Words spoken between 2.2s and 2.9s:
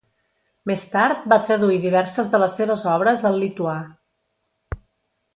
de les seves